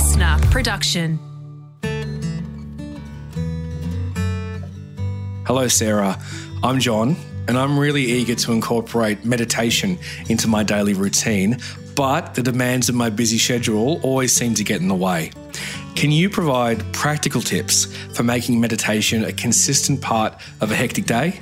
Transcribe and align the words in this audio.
listener 0.00 0.38
production. 0.50 1.18
Hello, 5.46 5.68
Sarah. 5.68 6.18
I'm 6.62 6.80
John, 6.80 7.16
and 7.48 7.58
I'm 7.58 7.78
really 7.78 8.04
eager 8.04 8.34
to 8.34 8.52
incorporate 8.52 9.26
meditation 9.26 9.98
into 10.30 10.48
my 10.48 10.62
daily 10.62 10.94
routine, 10.94 11.58
but 11.94 12.34
the 12.34 12.42
demands 12.42 12.88
of 12.88 12.94
my 12.94 13.10
busy 13.10 13.36
schedule 13.36 14.00
always 14.02 14.34
seem 14.34 14.54
to 14.54 14.64
get 14.64 14.80
in 14.80 14.88
the 14.88 14.94
way. 14.94 15.32
Can 15.96 16.10
you 16.10 16.30
provide 16.30 16.82
practical 16.94 17.42
tips 17.42 17.94
for 18.14 18.22
making 18.22 18.58
meditation 18.58 19.24
a 19.24 19.32
consistent 19.34 20.00
part 20.00 20.32
of 20.62 20.72
a 20.72 20.76
hectic 20.76 21.04
day? 21.04 21.40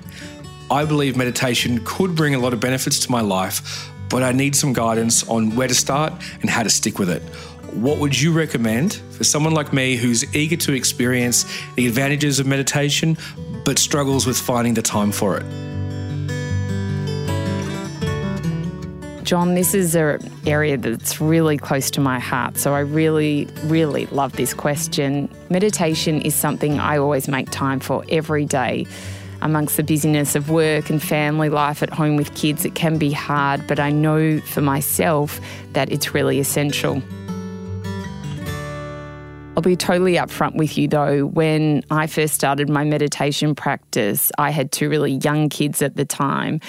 I 0.69 0.85
believe 0.85 1.17
meditation 1.17 1.81
could 1.85 2.17
bring 2.17 2.35
a 2.35 2.41
lot 2.41 2.53
of 2.53 2.59
benefits 2.59 2.99
to 3.07 3.11
my 3.13 3.21
life, 3.21 3.89
but 4.09 4.25
I 4.25 4.33
need 4.33 4.57
some 4.57 4.73
guidance 4.73 5.23
on 5.29 5.55
where 5.55 5.69
to 5.69 5.75
start 5.75 6.13
and 6.41 6.51
how 6.51 6.65
to 6.65 6.71
stick 6.71 6.99
with 6.99 7.09
it. 7.09 7.23
What 7.73 7.99
would 7.99 8.19
you 8.19 8.33
recommend 8.33 8.95
for 9.13 9.25
someone 9.25 9.53
like 9.53 9.73
me 9.73 9.97
who's 9.97 10.35
eager 10.35 10.57
to 10.57 10.73
experience 10.73 11.45
the 11.77 11.87
advantages 11.87 12.41
of 12.41 12.47
meditation 12.47 13.17
but 13.65 13.79
struggles 13.79 14.27
with 14.27 14.39
finding 14.39 14.75
the 14.75 14.83
time 14.83 15.13
for 15.13 15.37
it? 15.37 15.45
John, 19.29 19.55
this 19.55 19.75
is 19.75 19.95
an 19.95 20.19
area 20.47 20.79
that's 20.79 21.21
really 21.21 21.59
close 21.59 21.91
to 21.91 22.01
my 22.01 22.19
heart. 22.19 22.57
So 22.57 22.73
I 22.73 22.81
really, 22.81 23.47
really 23.65 24.07
love 24.07 24.33
this 24.33 24.55
question. 24.55 25.29
Meditation 25.51 26.23
is 26.23 26.35
something 26.35 26.81
I 26.81 26.97
always 26.97 27.29
make 27.29 27.51
time 27.51 27.79
for 27.79 28.03
every 28.09 28.47
day. 28.47 28.87
Amongst 29.43 29.77
the 29.77 29.83
busyness 29.83 30.35
of 30.35 30.49
work 30.49 30.89
and 30.89 31.03
family 31.03 31.51
life 31.51 31.83
at 31.83 31.91
home 31.91 32.17
with 32.17 32.35
kids, 32.35 32.65
it 32.65 32.75
can 32.75 32.97
be 32.97 33.13
hard, 33.13 33.67
but 33.67 33.79
I 33.79 33.91
know 33.91 34.41
for 34.41 34.63
myself 34.63 35.39
that 35.75 35.93
it's 35.93 36.15
really 36.15 36.41
essential. 36.41 37.03
I'll 39.59 39.63
be 39.63 39.75
totally 39.75 40.13
upfront 40.13 40.55
with 40.55 40.79
you 40.79 40.87
though. 40.87 41.27
When 41.27 41.83
I 41.91 42.07
first 42.07 42.33
started 42.33 42.69
my 42.69 42.85
meditation 42.85 43.57
practice, 43.57 44.31
I 44.39 44.51
had 44.51 44.71
two 44.71 44.89
really 44.89 45.15
young 45.15 45.49
kids 45.49 45.83
at 45.83 45.97
the 45.97 46.05
time, 46.05 46.61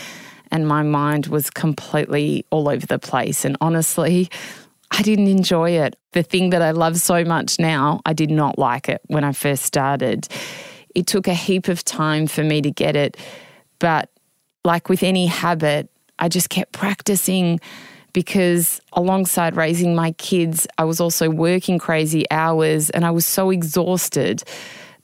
and 0.50 0.68
my 0.68 0.82
mind 0.82 1.28
was 1.28 1.52
completely 1.52 2.48
all 2.50 2.68
over 2.68 2.88
the 2.88 2.98
place. 2.98 3.46
And 3.46 3.56
honestly, 3.62 4.28
I 4.90 5.04
didn't 5.04 5.28
enjoy 5.28 5.70
it. 5.70 5.98
The 6.14 6.24
thing 6.24 6.50
that 6.50 6.64
I 6.64 6.72
love 6.72 6.98
so 6.98 7.24
much 7.24 7.60
now, 7.60 8.02
I 8.08 8.14
did 8.14 8.32
not 8.32 8.58
like 8.58 8.90
it 8.90 9.02
when 9.06 9.24
I 9.24 9.34
first 9.34 9.66
started. 9.66 10.28
It 10.96 11.06
took 11.06 11.28
a 11.28 11.36
heap 11.36 11.68
of 11.68 11.86
time 11.86 12.26
for 12.26 12.44
me 12.44 12.60
to 12.60 12.72
get 12.72 12.96
it, 12.96 13.18
but 13.78 14.10
like 14.66 14.90
with 14.90 15.04
any 15.04 15.28
habit, 15.28 15.92
I 16.18 16.28
just 16.28 16.50
kept 16.50 16.72
practicing 16.72 17.60
because 18.20 18.82
alongside 18.92 19.56
raising 19.56 19.96
my 19.96 20.12
kids, 20.12 20.68
I 20.78 20.84
was 20.84 21.00
also 21.00 21.30
working 21.30 21.80
crazy 21.80 22.30
hours 22.30 22.90
and 22.90 23.06
I 23.06 23.12
was 23.12 23.26
so 23.26 23.50
exhausted 23.50 24.44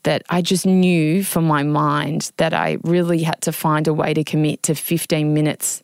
that 0.03 0.23
I 0.29 0.41
just 0.41 0.65
knew 0.65 1.23
from 1.23 1.45
my 1.45 1.63
mind 1.63 2.33
that 2.35 2.53
I 2.53 2.75
really 2.83 3.23
had 3.23 3.39
to 3.43 3.53
find 3.53 3.87
a 3.87 3.93
way 3.93 4.13
to 4.13 4.25
commit 4.25 4.63
to 4.63 4.75
15 4.75 5.33
minutes 5.33 5.81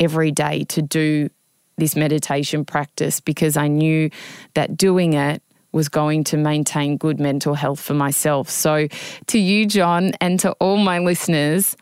every 0.00 0.32
day 0.32 0.64
to 0.64 0.82
do 0.82 1.30
this 1.76 1.94
meditation 1.94 2.64
practice 2.64 3.20
because 3.20 3.56
I 3.56 3.68
knew 3.68 4.10
that 4.54 4.76
doing 4.76 5.12
it 5.12 5.44
was 5.70 5.88
going 5.88 6.24
to 6.24 6.36
maintain 6.36 6.96
good 6.96 7.20
mental 7.20 7.54
health 7.54 7.78
for 7.78 7.94
myself. 7.94 8.50
So, 8.50 8.88
to 9.28 9.38
you, 9.38 9.66
John, 9.66 10.10
and 10.20 10.40
to 10.40 10.50
all 10.54 10.78
my 10.78 10.98
listeners, 10.98 11.76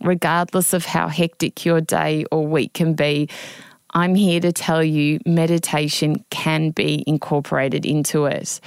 regardless 0.00 0.72
of 0.72 0.84
how 0.84 1.08
hectic 1.08 1.64
your 1.64 1.80
day 1.80 2.24
or 2.30 2.46
week 2.46 2.74
can 2.74 2.94
be, 2.94 3.28
I'm 3.96 4.14
here 4.14 4.40
to 4.40 4.52
tell 4.52 4.84
you 4.84 5.20
meditation 5.24 6.22
can 6.28 6.68
be 6.68 7.02
incorporated 7.06 7.86
into 7.86 8.26
it. 8.26 8.60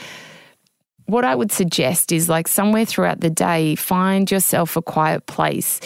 What 1.05 1.23
I 1.23 1.35
would 1.35 1.51
suggest 1.51 2.11
is 2.11 2.27
like 2.27 2.47
somewhere 2.47 2.83
throughout 2.83 3.19
the 3.19 3.29
day, 3.29 3.75
find 3.75 4.29
yourself 4.29 4.75
a 4.75 4.81
quiet 4.81 5.27
place. 5.27 5.81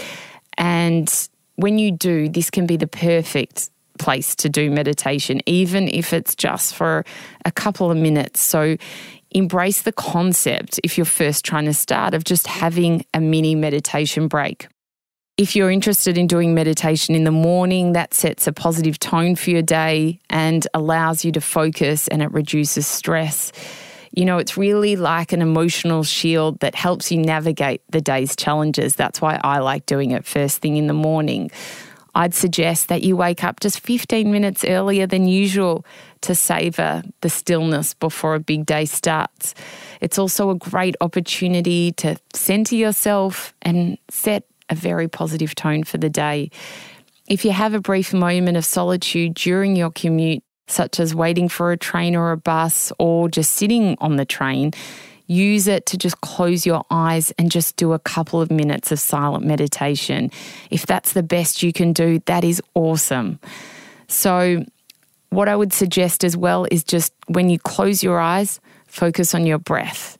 And 0.57 1.13
when 1.57 1.78
you 1.78 1.91
do, 1.91 2.29
this 2.29 2.50
can 2.50 2.66
be 2.66 2.78
the 2.78 2.88
perfect 2.88 3.69
place 4.00 4.34
to 4.35 4.50
do 4.50 4.72
meditation, 4.72 5.41
even 5.46 5.90
if 5.90 6.13
it's 6.13 6.35
just 6.35 6.73
for 6.73 7.03
a 7.44 7.51
couple 7.51 7.91
of 7.91 7.97
minutes. 7.97 8.40
So 8.40 8.78
embrace 9.31 9.81
the 9.81 9.91
concept 9.91 10.79
if 10.85 10.97
you're 10.97 11.03
first 11.03 11.44
trying 11.44 11.66
to 11.66 11.73
start 11.73 12.13
of 12.13 12.23
just 12.23 12.47
having 12.47 13.06
a 13.13 13.19
mini 13.19 13.56
meditation 13.56 14.29
break. 14.29 14.67
If 15.35 15.55
you're 15.55 15.71
interested 15.71 16.16
in 16.16 16.27
doing 16.27 16.53
meditation 16.53 17.16
in 17.16 17.23
the 17.23 17.31
morning, 17.31 17.94
that 17.94 18.13
sets 18.13 18.45
a 18.45 18.53
positive 18.53 18.99
tone 18.99 19.35
for 19.35 19.49
your 19.49 19.63
day 19.63 20.19
and 20.29 20.67
allows 20.75 21.25
you 21.25 21.31
to 21.31 21.41
focus 21.41 22.07
and 22.07 22.21
it 22.21 22.31
reduces 22.31 22.85
stress. 22.85 23.51
You 24.11 24.25
know, 24.25 24.38
it's 24.38 24.57
really 24.57 24.95
like 24.95 25.33
an 25.33 25.41
emotional 25.41 26.03
shield 26.03 26.59
that 26.59 26.75
helps 26.75 27.11
you 27.11 27.17
navigate 27.17 27.81
the 27.89 27.99
day's 27.99 28.35
challenges. 28.35 28.95
That's 28.95 29.22
why 29.22 29.39
I 29.43 29.57
like 29.57 29.88
doing 29.88 30.11
it 30.11 30.23
first 30.23 30.61
thing 30.61 30.77
in 30.77 30.85
the 30.85 30.93
morning. 30.93 31.49
I'd 32.13 32.35
suggest 32.35 32.89
that 32.89 33.01
you 33.01 33.17
wake 33.17 33.43
up 33.43 33.59
just 33.59 33.79
15 33.79 34.31
minutes 34.31 34.63
earlier 34.63 35.07
than 35.07 35.27
usual 35.27 35.83
to 36.22 36.35
savour 36.35 37.01
the 37.22 37.29
stillness 37.29 37.95
before 37.95 38.35
a 38.35 38.39
big 38.39 38.67
day 38.67 38.85
starts. 38.85 39.55
It's 39.99 40.19
also 40.19 40.51
a 40.51 40.55
great 40.55 40.95
opportunity 41.01 41.91
to 41.93 42.17
centre 42.35 42.75
yourself 42.75 43.55
and 43.63 43.97
set 44.11 44.45
a 44.73 44.75
very 44.75 45.07
positive 45.07 45.56
tone 45.56 45.84
for 45.84 45.97
the 45.97 46.09
day. 46.09 46.50
If 47.29 47.45
you 47.45 47.51
have 47.51 47.73
a 47.73 47.79
brief 47.79 48.13
moment 48.13 48.57
of 48.57 48.66
solitude 48.66 49.35
during 49.35 49.78
your 49.78 49.91
commute, 49.91 50.44
such 50.67 51.00
as 51.00 51.16
waiting 51.16 51.47
for 51.47 51.72
a 51.72 51.78
train 51.78 52.16
or 52.16 52.31
a 52.31 52.38
bus 52.38 52.91
or 53.00 53.29
just 53.29 53.53
sitting 53.53 53.95
on 54.01 54.17
the 54.17 54.25
train, 54.25 54.72
use 55.28 55.67
it 55.67 55.85
to 55.85 55.97
just 55.97 56.19
close 56.22 56.66
your 56.66 56.84
eyes 56.89 57.31
and 57.38 57.51
just 57.51 57.78
do 57.78 57.94
a 57.94 58.00
couple 58.00 58.41
of 58.41 58.51
minutes 58.51 58.91
of 58.91 59.00
silent 59.00 59.45
meditation. 59.45 60.31
If 60.69 60.85
that's 60.85 61.13
the 61.13 61.23
best 61.23 61.63
you 61.63 61.72
can 61.72 61.94
do, 61.94 62.19
that 62.25 62.44
is 62.44 62.61
awesome. 62.73 63.40
So, 64.07 64.66
what 65.29 65.47
I 65.47 65.55
would 65.55 65.73
suggest 65.73 66.23
as 66.23 66.38
well 66.38 66.67
is 66.69 66.84
just 66.84 67.13
when 67.28 67.50
you 67.50 67.57
close 67.57 68.03
your 68.03 68.19
eyes, 68.19 68.59
focus 68.85 69.34
on 69.34 69.47
your 69.47 69.57
breath 69.57 70.17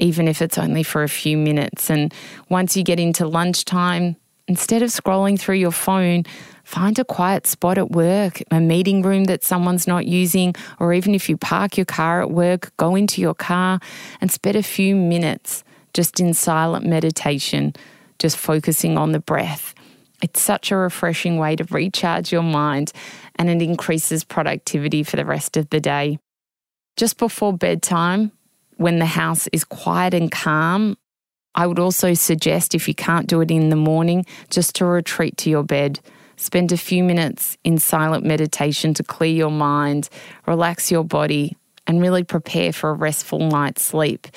even 0.00 0.26
if 0.26 0.42
it's 0.42 0.58
only 0.58 0.82
for 0.82 1.02
a 1.02 1.08
few 1.08 1.36
minutes. 1.36 1.90
And 1.90 2.12
once 2.48 2.76
you 2.76 2.82
get 2.82 2.98
into 2.98 3.28
lunchtime, 3.28 4.16
instead 4.48 4.82
of 4.82 4.90
scrolling 4.90 5.38
through 5.38 5.56
your 5.56 5.70
phone, 5.70 6.24
find 6.64 6.98
a 6.98 7.04
quiet 7.04 7.46
spot 7.46 7.78
at 7.78 7.90
work, 7.90 8.42
a 8.50 8.60
meeting 8.60 9.02
room 9.02 9.24
that 9.24 9.44
someone's 9.44 9.86
not 9.86 10.06
using, 10.06 10.54
or 10.80 10.92
even 10.92 11.14
if 11.14 11.28
you 11.28 11.36
park 11.36 11.76
your 11.76 11.86
car 11.86 12.22
at 12.22 12.30
work, 12.30 12.72
go 12.76 12.96
into 12.96 13.20
your 13.20 13.34
car 13.34 13.78
and 14.20 14.32
spend 14.32 14.56
a 14.56 14.62
few 14.62 14.96
minutes 14.96 15.62
just 15.94 16.18
in 16.18 16.34
silent 16.34 16.86
meditation, 16.86 17.74
just 18.18 18.36
focusing 18.36 18.96
on 18.96 19.12
the 19.12 19.20
breath. 19.20 19.74
It's 20.22 20.40
such 20.40 20.70
a 20.70 20.76
refreshing 20.76 21.38
way 21.38 21.56
to 21.56 21.64
recharge 21.64 22.32
your 22.32 22.42
mind 22.42 22.92
and 23.36 23.48
it 23.48 23.62
increases 23.62 24.24
productivity 24.24 25.02
for 25.02 25.16
the 25.16 25.24
rest 25.24 25.56
of 25.56 25.70
the 25.70 25.80
day. 25.80 26.18
Just 26.96 27.18
before 27.18 27.56
bedtime, 27.56 28.32
when 28.80 28.98
the 28.98 29.04
house 29.04 29.46
is 29.52 29.62
quiet 29.62 30.14
and 30.14 30.32
calm. 30.32 30.96
I 31.54 31.66
would 31.66 31.78
also 31.78 32.14
suggest, 32.14 32.74
if 32.74 32.88
you 32.88 32.94
can't 32.94 33.26
do 33.26 33.42
it 33.42 33.50
in 33.50 33.68
the 33.68 33.76
morning, 33.76 34.24
just 34.48 34.74
to 34.76 34.86
retreat 34.86 35.36
to 35.38 35.50
your 35.50 35.62
bed. 35.62 36.00
Spend 36.36 36.72
a 36.72 36.78
few 36.78 37.04
minutes 37.04 37.58
in 37.62 37.76
silent 37.76 38.24
meditation 38.24 38.94
to 38.94 39.02
clear 39.02 39.34
your 39.34 39.50
mind, 39.50 40.08
relax 40.46 40.90
your 40.90 41.04
body, 41.04 41.58
and 41.90 42.00
really 42.00 42.22
prepare 42.22 42.72
for 42.72 42.90
a 42.90 42.94
restful 42.94 43.40
night's 43.40 43.82
sleep. 43.82 44.28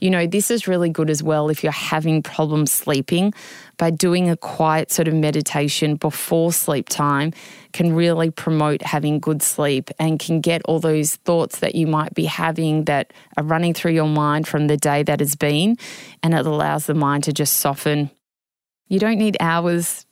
You 0.00 0.10
know, 0.10 0.26
this 0.26 0.50
is 0.50 0.66
really 0.66 0.90
good 0.90 1.08
as 1.08 1.22
well 1.22 1.48
if 1.48 1.62
you're 1.62 1.70
having 1.70 2.20
problems 2.20 2.72
sleeping. 2.72 3.32
By 3.78 3.90
doing 3.90 4.28
a 4.28 4.36
quiet 4.36 4.90
sort 4.90 5.06
of 5.06 5.14
meditation 5.14 5.94
before 5.94 6.52
sleep 6.52 6.88
time, 6.88 7.32
can 7.72 7.94
really 7.94 8.30
promote 8.30 8.82
having 8.82 9.20
good 9.20 9.40
sleep 9.40 9.88
and 10.00 10.18
can 10.18 10.40
get 10.40 10.62
all 10.64 10.80
those 10.80 11.14
thoughts 11.14 11.60
that 11.60 11.76
you 11.76 11.86
might 11.86 12.12
be 12.12 12.24
having 12.24 12.86
that 12.86 13.12
are 13.36 13.44
running 13.44 13.72
through 13.72 13.92
your 13.92 14.08
mind 14.08 14.48
from 14.48 14.66
the 14.66 14.76
day 14.76 15.04
that 15.04 15.20
has 15.20 15.36
been, 15.36 15.76
and 16.24 16.34
it 16.34 16.44
allows 16.44 16.86
the 16.86 16.94
mind 16.94 17.22
to 17.24 17.32
just 17.32 17.58
soften. 17.58 18.10
You 18.88 18.98
don't 18.98 19.18
need 19.18 19.36
hours 19.38 20.05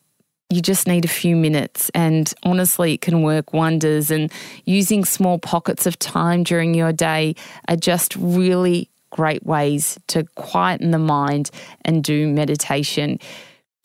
you 0.51 0.61
just 0.61 0.87
need 0.87 1.05
a 1.05 1.09
few 1.09 1.37
minutes. 1.37 1.91
And 1.95 2.33
honestly, 2.43 2.95
it 2.95 3.01
can 3.01 3.23
work 3.23 3.53
wonders. 3.53 4.11
And 4.11 4.31
using 4.65 5.05
small 5.05 5.39
pockets 5.39 5.87
of 5.87 5.99
time 5.99 6.43
during 6.43 6.75
your 6.75 6.93
day 6.93 7.35
are 7.69 7.77
just 7.77 8.15
really 8.17 8.89
great 9.11 9.45
ways 9.47 9.99
to 10.09 10.25
quieten 10.35 10.91
the 10.91 10.99
mind 10.99 11.51
and 11.85 12.03
do 12.03 12.27
meditation. 12.29 13.19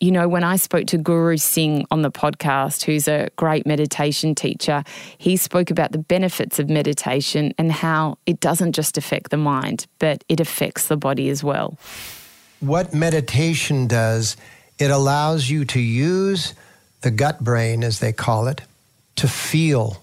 You 0.00 0.10
know, 0.10 0.28
when 0.28 0.44
I 0.44 0.56
spoke 0.56 0.86
to 0.88 0.98
Guru 0.98 1.36
Singh 1.36 1.86
on 1.90 2.02
the 2.02 2.10
podcast, 2.10 2.84
who's 2.84 3.06
a 3.06 3.28
great 3.36 3.66
meditation 3.66 4.34
teacher, 4.34 4.82
he 5.18 5.36
spoke 5.36 5.70
about 5.70 5.92
the 5.92 5.98
benefits 5.98 6.58
of 6.58 6.70
meditation 6.70 7.52
and 7.58 7.70
how 7.70 8.18
it 8.26 8.40
doesn't 8.40 8.72
just 8.72 8.98
affect 8.98 9.30
the 9.30 9.36
mind, 9.36 9.86
but 9.98 10.24
it 10.28 10.40
affects 10.40 10.88
the 10.88 10.96
body 10.96 11.28
as 11.28 11.44
well. 11.44 11.78
What 12.60 12.92
meditation 12.92 13.86
does 13.86 14.36
it 14.80 14.90
allows 14.90 15.48
you 15.48 15.64
to 15.66 15.80
use 15.80 16.54
the 17.02 17.10
gut 17.10 17.44
brain, 17.44 17.84
as 17.84 18.00
they 18.00 18.12
call 18.12 18.48
it, 18.48 18.62
to 19.16 19.28
feel 19.28 20.02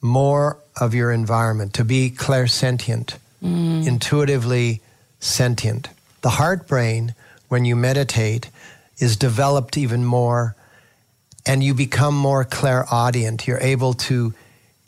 more 0.00 0.58
of 0.80 0.94
your 0.94 1.12
environment, 1.12 1.74
to 1.74 1.84
be 1.84 2.10
clairsentient, 2.10 3.16
mm. 3.42 3.86
intuitively 3.86 4.80
sentient. 5.20 5.88
The 6.22 6.30
heart 6.30 6.66
brain, 6.66 7.14
when 7.48 7.64
you 7.64 7.76
meditate, 7.76 8.50
is 8.98 9.16
developed 9.16 9.76
even 9.76 10.04
more 10.04 10.56
and 11.44 11.62
you 11.62 11.74
become 11.74 12.16
more 12.16 12.44
clairaudient. 12.44 13.46
You're 13.46 13.58
able 13.60 13.94
to 13.94 14.32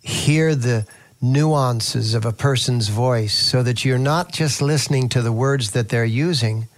hear 0.01 0.55
the 0.55 0.87
nuances 1.21 2.15
of 2.15 2.25
a 2.25 2.33
person's 2.33 2.89
voice 2.89 3.35
so 3.35 3.63
that 3.63 3.85
you're 3.85 3.99
not 3.99 4.33
just 4.33 4.63
listening 4.63 5.09
to 5.11 5.23
the 5.23 5.33
words 5.33 5.73
that 5.73 5.89
they're 5.89 6.05
using, 6.05 6.69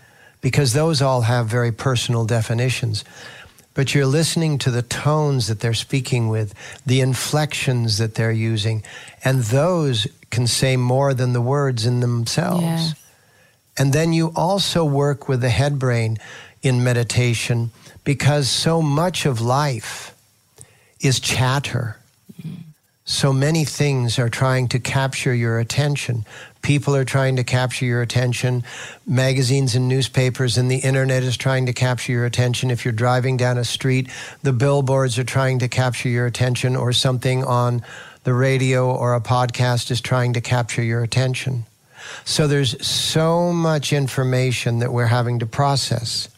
because 0.46 0.75
those 0.75 1.02
all 1.02 1.22
have 1.22 1.48
very 1.48 1.72
personal 1.72 2.25
definitions, 2.25 3.04
but 3.75 3.93
you're 3.93 4.06
listening 4.06 4.58
to 4.58 4.70
the 4.70 4.81
tones 4.81 5.48
that 5.48 5.58
they're 5.58 5.75
speaking 5.75 6.28
with, 6.28 6.54
the 6.87 7.00
inflections 7.00 7.98
that 7.98 8.14
they're 8.14 8.31
using, 8.31 8.84
and 9.25 9.40
those 9.40 10.06
can 10.31 10.46
say 10.46 10.76
more 10.76 11.12
than 11.14 11.32
the 11.32 11.40
words 11.40 11.84
in 11.84 11.98
themselves. 11.98 12.62
Yeah. 12.62 12.93
And 13.76 13.93
then 13.93 14.12
you 14.12 14.32
also 14.37 14.84
work 14.84 15.28
with 15.28 15.40
the 15.40 15.48
head 15.48 15.81
brain 15.81 16.16
in 16.62 16.84
meditation 16.84 17.72
because 18.04 18.49
so 18.49 18.81
much 18.81 19.26
of 19.26 19.40
life 19.40 20.14
is 21.00 21.19
chatter. 21.19 21.99
Mm. 22.40 22.58
So 23.04 23.32
many 23.32 23.64
things 23.64 24.16
are 24.16 24.28
trying 24.28 24.69
to 24.69 24.78
capture 24.78 25.34
your 25.34 25.58
attention. 25.58 26.25
People 26.66 26.96
are 26.96 27.04
trying 27.04 27.36
to 27.36 27.44
capture 27.44 27.84
your 27.84 28.02
attention. 28.02 28.64
Magazines 29.06 29.76
and 29.76 29.86
newspapers 29.86 30.58
and 30.58 30.68
the 30.68 30.78
internet 30.78 31.22
is 31.22 31.36
trying 31.36 31.66
to 31.66 31.72
capture 31.72 32.10
your 32.10 32.24
attention. 32.24 32.72
If 32.72 32.84
you're 32.84 32.90
driving 32.90 33.36
down 33.36 33.56
a 33.56 33.64
street, 33.64 34.10
the 34.42 34.52
billboards 34.52 35.16
are 35.16 35.22
trying 35.22 35.60
to 35.60 35.68
capture 35.68 36.08
your 36.08 36.26
attention, 36.26 36.74
or 36.74 36.92
something 36.92 37.44
on 37.44 37.84
the 38.24 38.34
radio 38.34 38.92
or 38.92 39.14
a 39.14 39.20
podcast 39.20 39.92
is 39.92 40.00
trying 40.00 40.32
to 40.32 40.40
capture 40.40 40.82
your 40.82 41.04
attention. 41.04 41.66
So 42.24 42.48
there's 42.48 42.84
so 42.84 43.52
much 43.52 43.92
information 43.92 44.80
that 44.80 44.92
we're 44.92 45.06
having 45.06 45.38
to 45.38 45.46
process. 45.46 46.28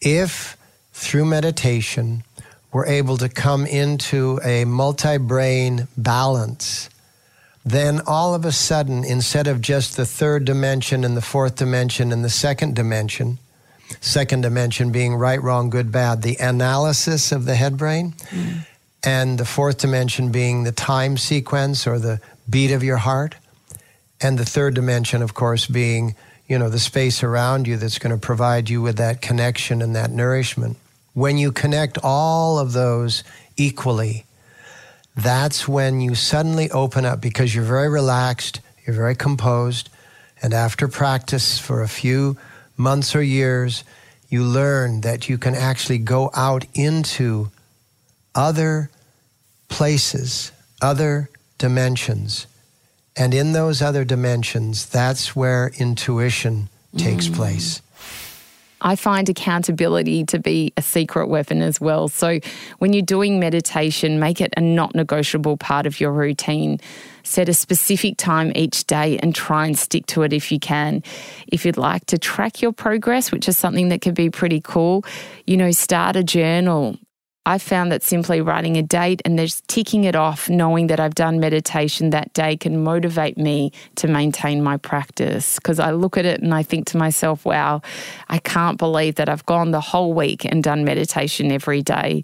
If 0.00 0.56
through 0.92 1.24
meditation 1.24 2.22
we're 2.70 2.86
able 2.86 3.16
to 3.16 3.28
come 3.28 3.66
into 3.66 4.38
a 4.44 4.66
multi 4.66 5.16
brain 5.16 5.88
balance, 5.96 6.88
then 7.64 8.00
all 8.06 8.34
of 8.34 8.44
a 8.44 8.52
sudden, 8.52 9.04
instead 9.04 9.46
of 9.46 9.60
just 9.60 9.96
the 9.96 10.06
third 10.06 10.44
dimension 10.44 11.04
and 11.04 11.16
the 11.16 11.22
fourth 11.22 11.56
dimension 11.56 12.12
and 12.12 12.24
the 12.24 12.30
second 12.30 12.74
dimension, 12.74 13.38
second 14.00 14.40
dimension 14.40 14.90
being 14.90 15.14
right, 15.14 15.40
wrong, 15.40 15.70
good, 15.70 15.92
bad, 15.92 16.22
the 16.22 16.36
analysis 16.40 17.30
of 17.30 17.44
the 17.44 17.54
head 17.54 17.76
brain, 17.76 18.12
mm. 18.30 18.66
and 19.04 19.38
the 19.38 19.44
fourth 19.44 19.78
dimension 19.78 20.32
being 20.32 20.64
the 20.64 20.72
time 20.72 21.16
sequence 21.16 21.86
or 21.86 21.98
the 21.98 22.20
beat 22.50 22.72
of 22.72 22.82
your 22.82 22.96
heart, 22.96 23.36
and 24.20 24.38
the 24.38 24.44
third 24.44 24.74
dimension, 24.74 25.22
of 25.22 25.34
course, 25.34 25.66
being 25.66 26.14
you 26.48 26.58
know 26.58 26.68
the 26.68 26.78
space 26.78 27.22
around 27.22 27.66
you 27.66 27.76
that's 27.76 27.98
going 27.98 28.14
to 28.14 28.20
provide 28.20 28.68
you 28.68 28.82
with 28.82 28.96
that 28.96 29.22
connection 29.22 29.80
and 29.80 29.94
that 29.94 30.10
nourishment. 30.10 30.76
When 31.14 31.38
you 31.38 31.52
connect 31.52 31.98
all 32.02 32.58
of 32.58 32.72
those 32.72 33.22
equally, 33.56 34.26
that's 35.14 35.68
when 35.68 36.00
you 36.00 36.14
suddenly 36.14 36.70
open 36.70 37.04
up 37.04 37.20
because 37.20 37.54
you're 37.54 37.64
very 37.64 37.88
relaxed, 37.88 38.60
you're 38.86 38.96
very 38.96 39.14
composed, 39.14 39.88
and 40.42 40.54
after 40.54 40.88
practice 40.88 41.58
for 41.58 41.82
a 41.82 41.88
few 41.88 42.36
months 42.76 43.14
or 43.14 43.22
years, 43.22 43.84
you 44.28 44.42
learn 44.42 45.02
that 45.02 45.28
you 45.28 45.38
can 45.38 45.54
actually 45.54 45.98
go 45.98 46.30
out 46.34 46.64
into 46.74 47.50
other 48.34 48.90
places, 49.68 50.50
other 50.80 51.28
dimensions. 51.58 52.46
And 53.14 53.34
in 53.34 53.52
those 53.52 53.82
other 53.82 54.04
dimensions, 54.04 54.86
that's 54.86 55.36
where 55.36 55.70
intuition 55.78 56.70
takes 56.96 57.28
mm. 57.28 57.34
place. 57.34 57.82
I 58.82 58.96
find 58.96 59.28
accountability 59.28 60.24
to 60.24 60.38
be 60.38 60.72
a 60.76 60.82
secret 60.82 61.28
weapon 61.28 61.62
as 61.62 61.80
well. 61.80 62.08
So 62.08 62.40
when 62.78 62.92
you're 62.92 63.02
doing 63.02 63.40
meditation, 63.40 64.20
make 64.20 64.40
it 64.40 64.52
a 64.56 64.60
not 64.60 64.94
negotiable 64.94 65.56
part 65.56 65.86
of 65.86 66.00
your 66.00 66.12
routine. 66.12 66.80
Set 67.22 67.48
a 67.48 67.54
specific 67.54 68.16
time 68.16 68.52
each 68.56 68.84
day 68.86 69.18
and 69.18 69.34
try 69.34 69.66
and 69.66 69.78
stick 69.78 70.06
to 70.06 70.22
it 70.22 70.32
if 70.32 70.50
you 70.50 70.58
can. 70.58 71.02
If 71.46 71.64
you'd 71.64 71.76
like 71.76 72.06
to 72.06 72.18
track 72.18 72.60
your 72.60 72.72
progress, 72.72 73.30
which 73.30 73.48
is 73.48 73.56
something 73.56 73.88
that 73.90 74.00
can 74.00 74.14
be 74.14 74.28
pretty 74.28 74.60
cool, 74.60 75.04
you 75.46 75.56
know, 75.56 75.70
start 75.70 76.16
a 76.16 76.24
journal. 76.24 76.98
I 77.44 77.58
found 77.58 77.90
that 77.90 78.04
simply 78.04 78.40
writing 78.40 78.76
a 78.76 78.82
date 78.82 79.20
and 79.24 79.36
just 79.36 79.66
ticking 79.66 80.04
it 80.04 80.14
off, 80.14 80.48
knowing 80.48 80.86
that 80.86 81.00
I've 81.00 81.16
done 81.16 81.40
meditation 81.40 82.10
that 82.10 82.32
day, 82.34 82.56
can 82.56 82.84
motivate 82.84 83.36
me 83.36 83.72
to 83.96 84.06
maintain 84.06 84.62
my 84.62 84.76
practice. 84.76 85.56
Because 85.56 85.80
I 85.80 85.90
look 85.90 86.16
at 86.16 86.24
it 86.24 86.40
and 86.40 86.54
I 86.54 86.62
think 86.62 86.86
to 86.88 86.96
myself, 86.96 87.44
wow, 87.44 87.82
I 88.28 88.38
can't 88.38 88.78
believe 88.78 89.16
that 89.16 89.28
I've 89.28 89.44
gone 89.44 89.72
the 89.72 89.80
whole 89.80 90.14
week 90.14 90.44
and 90.44 90.62
done 90.62 90.84
meditation 90.84 91.50
every 91.50 91.82
day. 91.82 92.22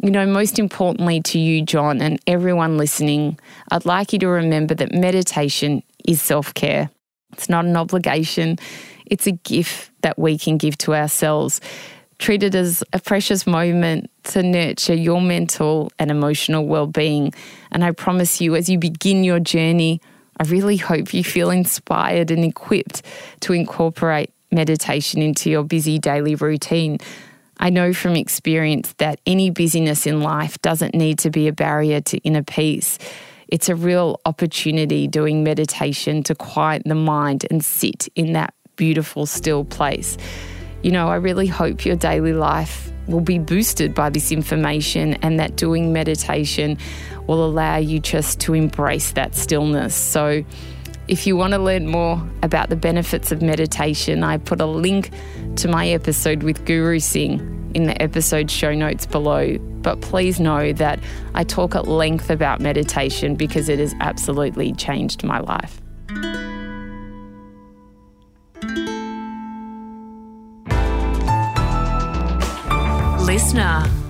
You 0.00 0.12
know, 0.12 0.26
most 0.26 0.60
importantly 0.60 1.20
to 1.22 1.38
you, 1.38 1.62
John, 1.62 2.00
and 2.00 2.20
everyone 2.28 2.76
listening, 2.76 3.40
I'd 3.72 3.86
like 3.86 4.12
you 4.12 4.20
to 4.20 4.28
remember 4.28 4.74
that 4.74 4.92
meditation 4.92 5.82
is 6.06 6.22
self 6.22 6.54
care. 6.54 6.90
It's 7.32 7.48
not 7.48 7.64
an 7.64 7.76
obligation, 7.76 8.58
it's 9.06 9.26
a 9.26 9.32
gift 9.32 9.90
that 10.02 10.16
we 10.16 10.38
can 10.38 10.58
give 10.58 10.78
to 10.78 10.94
ourselves 10.94 11.60
treat 12.18 12.42
it 12.42 12.54
as 12.54 12.82
a 12.92 12.98
precious 12.98 13.46
moment 13.46 14.10
to 14.24 14.42
nurture 14.42 14.94
your 14.94 15.20
mental 15.20 15.90
and 15.98 16.10
emotional 16.10 16.66
well 16.66 16.86
being. 16.86 17.32
And 17.72 17.84
I 17.84 17.90
promise 17.90 18.40
you, 18.40 18.54
as 18.54 18.68
you 18.68 18.78
begin 18.78 19.24
your 19.24 19.40
journey, 19.40 20.00
I 20.38 20.44
really 20.44 20.76
hope 20.76 21.14
you 21.14 21.22
feel 21.22 21.50
inspired 21.50 22.30
and 22.30 22.44
equipped 22.44 23.02
to 23.40 23.52
incorporate 23.52 24.30
meditation 24.50 25.22
into 25.22 25.50
your 25.50 25.64
busy 25.64 25.98
daily 25.98 26.34
routine. 26.34 26.98
I 27.58 27.70
know 27.70 27.92
from 27.92 28.16
experience 28.16 28.94
that 28.98 29.20
any 29.26 29.50
busyness 29.50 30.06
in 30.06 30.20
life 30.20 30.60
doesn't 30.60 30.94
need 30.94 31.18
to 31.20 31.30
be 31.30 31.46
a 31.46 31.52
barrier 31.52 32.00
to 32.02 32.18
inner 32.18 32.42
peace. 32.42 32.98
It's 33.46 33.68
a 33.68 33.76
real 33.76 34.20
opportunity 34.24 35.06
doing 35.06 35.44
meditation 35.44 36.22
to 36.24 36.34
quiet 36.34 36.82
the 36.84 36.94
mind 36.96 37.46
and 37.50 37.64
sit 37.64 38.08
in 38.16 38.32
that 38.32 38.54
beautiful, 38.76 39.26
still 39.26 39.64
place 39.64 40.16
you 40.84 40.90
know, 40.90 41.08
I 41.08 41.16
really 41.16 41.46
hope 41.46 41.86
your 41.86 41.96
daily 41.96 42.34
life 42.34 42.92
will 43.08 43.22
be 43.22 43.38
boosted 43.38 43.94
by 43.94 44.10
this 44.10 44.30
information 44.30 45.14
and 45.14 45.40
that 45.40 45.56
doing 45.56 45.94
meditation 45.94 46.76
will 47.26 47.42
allow 47.42 47.76
you 47.76 47.98
just 48.00 48.38
to 48.40 48.52
embrace 48.52 49.12
that 49.12 49.34
stillness. 49.34 49.94
So, 49.94 50.44
if 51.08 51.26
you 51.26 51.36
want 51.36 51.52
to 51.52 51.58
learn 51.58 51.86
more 51.86 52.22
about 52.42 52.68
the 52.68 52.76
benefits 52.76 53.32
of 53.32 53.40
meditation, 53.40 54.22
I 54.22 54.36
put 54.36 54.60
a 54.60 54.66
link 54.66 55.10
to 55.56 55.68
my 55.68 55.88
episode 55.88 56.42
with 56.42 56.64
Guru 56.66 56.98
Singh 56.98 57.72
in 57.74 57.84
the 57.84 58.00
episode 58.02 58.50
show 58.50 58.74
notes 58.74 59.06
below. 59.06 59.58
But 59.58 60.02
please 60.02 60.38
know 60.38 60.72
that 60.74 61.00
I 61.34 61.44
talk 61.44 61.74
at 61.74 61.88
length 61.88 62.30
about 62.30 62.60
meditation 62.60 63.36
because 63.36 63.68
it 63.68 63.78
has 63.78 63.94
absolutely 64.00 64.72
changed 64.72 65.24
my 65.24 65.40
life. 65.40 65.80
listener. 73.54 74.03